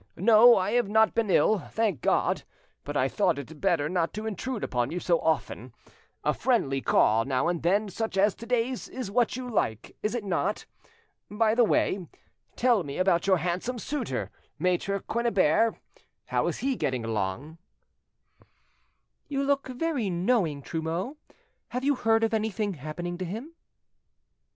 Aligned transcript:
No, 0.15 0.57
I 0.57 0.71
have 0.71 0.89
not 0.89 1.13
been 1.13 1.29
ill, 1.29 1.59
thank 1.59 2.01
God, 2.01 2.41
but 2.83 2.97
I 2.97 3.07
thought 3.07 3.37
it 3.37 3.61
better 3.61 3.87
not 3.87 4.15
to 4.15 4.25
intrude 4.25 4.63
upon 4.63 4.89
you 4.89 4.99
so 4.99 5.19
often. 5.19 5.73
A 6.23 6.33
friendly 6.33 6.81
call 6.81 7.23
now 7.23 7.47
and 7.47 7.61
then 7.61 7.87
such 7.87 8.17
as 8.17 8.33
to 8.37 8.47
day's 8.47 8.87
is 8.89 9.11
what 9.11 9.35
you 9.35 9.47
like, 9.47 9.95
is 10.01 10.15
it 10.15 10.23
not? 10.23 10.65
By 11.29 11.53
the 11.53 11.63
way, 11.63 12.07
tell 12.55 12.81
me 12.83 12.97
about 12.97 13.27
your 13.27 13.37
handsome 13.37 13.77
suitor, 13.77 14.31
Maitre 14.57 15.01
Quennebert; 15.01 15.75
how 16.25 16.47
is 16.47 16.57
he 16.65 16.75
getting 16.75 17.05
along?" 17.05 17.59
"You 19.27 19.43
look 19.43 19.67
very 19.67 20.09
knowing, 20.09 20.63
Trumeau: 20.63 21.17
have 21.67 21.83
you 21.83 21.93
heard 21.93 22.23
of 22.23 22.33
anything 22.33 22.73
happening 22.73 23.19
to 23.19 23.25
him?" 23.25 23.53